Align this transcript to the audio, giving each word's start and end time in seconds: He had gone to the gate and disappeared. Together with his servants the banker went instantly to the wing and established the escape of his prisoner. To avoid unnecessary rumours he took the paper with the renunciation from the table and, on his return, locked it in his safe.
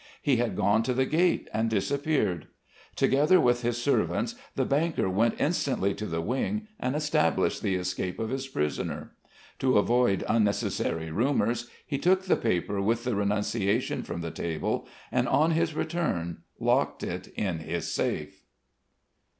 He 0.23 0.37
had 0.37 0.55
gone 0.55 0.81
to 0.81 0.95
the 0.95 1.05
gate 1.05 1.47
and 1.53 1.69
disappeared. 1.69 2.47
Together 2.95 3.39
with 3.39 3.61
his 3.61 3.79
servants 3.79 4.33
the 4.55 4.65
banker 4.65 5.07
went 5.07 5.39
instantly 5.39 5.93
to 5.93 6.07
the 6.07 6.21
wing 6.21 6.67
and 6.79 6.95
established 6.95 7.61
the 7.61 7.75
escape 7.75 8.17
of 8.17 8.31
his 8.31 8.47
prisoner. 8.47 9.11
To 9.59 9.77
avoid 9.77 10.23
unnecessary 10.27 11.11
rumours 11.11 11.69
he 11.85 11.99
took 11.99 12.23
the 12.23 12.35
paper 12.35 12.81
with 12.81 13.03
the 13.03 13.13
renunciation 13.13 14.01
from 14.01 14.21
the 14.21 14.31
table 14.31 14.87
and, 15.11 15.27
on 15.27 15.51
his 15.51 15.75
return, 15.75 16.39
locked 16.59 17.03
it 17.03 17.27
in 17.35 17.59
his 17.59 17.91
safe. 17.93 18.41